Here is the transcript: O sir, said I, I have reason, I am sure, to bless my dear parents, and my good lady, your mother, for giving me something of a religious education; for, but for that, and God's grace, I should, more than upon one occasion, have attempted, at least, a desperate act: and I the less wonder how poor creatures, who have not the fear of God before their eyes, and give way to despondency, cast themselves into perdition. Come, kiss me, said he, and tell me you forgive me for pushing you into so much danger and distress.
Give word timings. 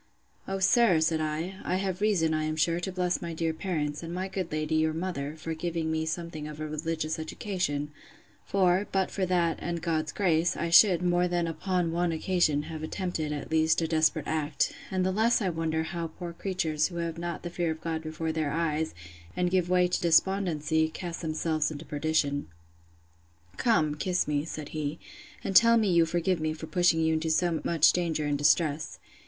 O 0.47 0.57
sir, 0.57 0.99
said 0.99 1.21
I, 1.21 1.57
I 1.63 1.75
have 1.75 2.01
reason, 2.01 2.33
I 2.33 2.45
am 2.45 2.55
sure, 2.55 2.79
to 2.79 2.91
bless 2.91 3.21
my 3.21 3.35
dear 3.35 3.53
parents, 3.53 4.01
and 4.01 4.11
my 4.11 4.27
good 4.27 4.51
lady, 4.51 4.73
your 4.73 4.93
mother, 4.95 5.35
for 5.37 5.53
giving 5.53 5.91
me 5.91 6.07
something 6.07 6.47
of 6.47 6.59
a 6.59 6.65
religious 6.67 7.19
education; 7.19 7.91
for, 8.43 8.87
but 8.91 9.11
for 9.11 9.27
that, 9.27 9.59
and 9.61 9.79
God's 9.79 10.11
grace, 10.11 10.57
I 10.57 10.71
should, 10.71 11.03
more 11.03 11.27
than 11.27 11.45
upon 11.45 11.91
one 11.91 12.11
occasion, 12.11 12.63
have 12.63 12.81
attempted, 12.81 13.31
at 13.31 13.51
least, 13.51 13.79
a 13.83 13.87
desperate 13.87 14.25
act: 14.25 14.73
and 14.89 15.05
I 15.05 15.11
the 15.11 15.15
less 15.15 15.39
wonder 15.39 15.83
how 15.83 16.07
poor 16.07 16.33
creatures, 16.33 16.87
who 16.87 16.95
have 16.95 17.19
not 17.19 17.43
the 17.43 17.51
fear 17.51 17.69
of 17.69 17.79
God 17.81 18.01
before 18.01 18.31
their 18.31 18.49
eyes, 18.51 18.95
and 19.37 19.51
give 19.51 19.69
way 19.69 19.87
to 19.87 20.01
despondency, 20.01 20.89
cast 20.89 21.21
themselves 21.21 21.69
into 21.69 21.85
perdition. 21.85 22.47
Come, 23.57 23.93
kiss 23.93 24.27
me, 24.27 24.45
said 24.45 24.69
he, 24.69 24.97
and 25.43 25.55
tell 25.55 25.77
me 25.77 25.91
you 25.93 26.07
forgive 26.07 26.39
me 26.39 26.53
for 26.53 26.65
pushing 26.65 27.01
you 27.01 27.13
into 27.13 27.29
so 27.29 27.61
much 27.63 27.93
danger 27.93 28.25
and 28.25 28.39
distress. 28.39 28.97